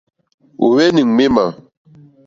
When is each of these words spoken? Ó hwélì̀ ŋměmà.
Ó 0.63 0.65
hwélì̀ 0.73 1.05
ŋměmà. 1.09 1.45